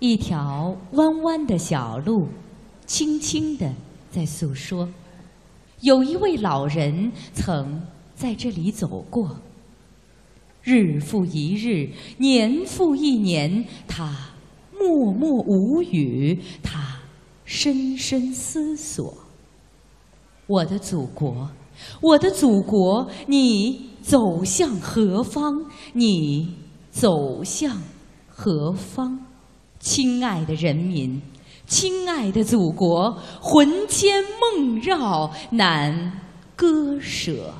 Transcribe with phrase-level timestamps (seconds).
[0.00, 2.28] 一条弯弯的小路，
[2.86, 3.74] 轻轻地
[4.10, 4.88] 在诉说。
[5.80, 7.82] 有一位老人曾
[8.14, 9.36] 在这里走过。
[10.62, 11.88] 日复一日，
[12.18, 14.14] 年复一年，他
[14.78, 17.00] 默默无语，他
[17.44, 19.12] 深深思索。
[20.46, 21.50] 我的祖国，
[22.00, 25.64] 我的祖国，你走向何方？
[25.92, 26.54] 你
[26.90, 27.80] 走向
[28.28, 29.18] 何方？
[29.80, 31.20] 亲爱的人民，
[31.66, 36.20] 亲爱的祖国，魂牵梦绕难
[36.56, 37.54] 割舍。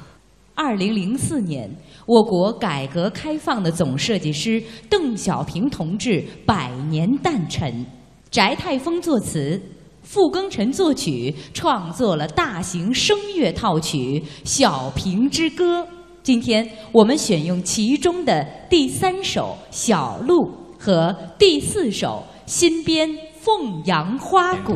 [0.54, 1.70] 二零零四年，
[2.04, 7.86] 我国改革开放的总设计师邓小平同志百年诞辰，
[8.32, 9.60] 翟泰峰作词，
[10.02, 15.82] 傅庚辰作曲，创作了大型声乐套曲《小平之歌》。
[16.24, 20.46] 今天我们选用其中的第三首《小路》
[20.78, 23.10] 和第四首《新编
[23.40, 24.72] 凤阳花鼓》。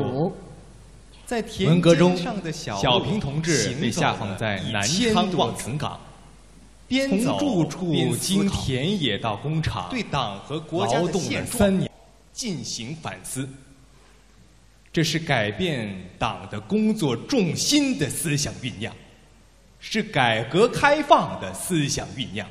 [1.25, 2.15] 在文革中，
[2.55, 5.99] 小平同志被下放在南昌望城港，
[7.09, 11.89] 从住处经田野到工厂，对党和国家的现状
[12.33, 13.49] 进行反思。
[14.93, 18.95] 这是改变党的工作重心的思想酝酿，
[19.81, 22.47] 是改革开放的思想酝酿，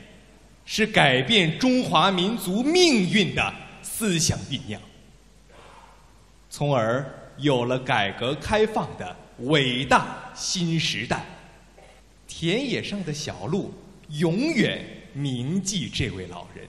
[0.66, 4.81] 是改变中华民族命运的思想酝酿，
[6.50, 7.18] 从而。
[7.38, 11.26] 有了改革开放的伟大新时代，
[12.28, 13.73] 田野上的小路
[14.09, 16.68] 永远铭记这位老人。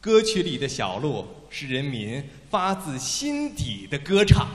[0.00, 4.48] 歌曲里的小路是人民发自心底的歌唱。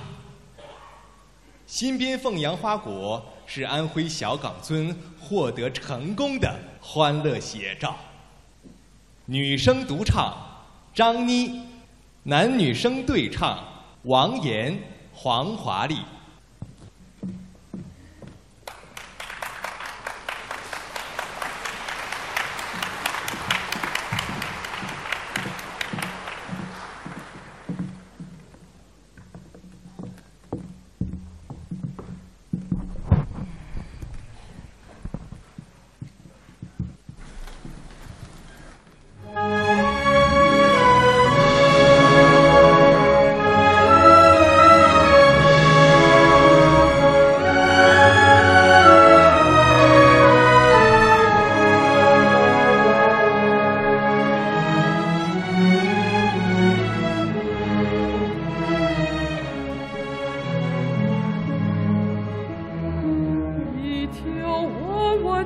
[1.66, 7.96] 新编凤阳花鼓是安徽小岗村获得成功的欢乐写照。
[9.30, 10.34] 女声独唱
[10.94, 11.62] 张妮，
[12.24, 13.60] 男女生对唱
[14.04, 14.78] 王岩。
[15.20, 15.98] 黄华丽。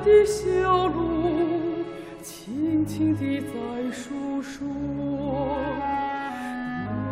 [0.04, 1.84] 的小路
[2.22, 3.52] 轻轻地在
[3.92, 4.66] 诉说。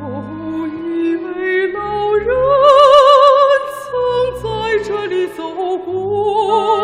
[0.02, 2.26] 有一位老人
[3.78, 4.48] 曾在
[4.84, 6.79] 这里走过。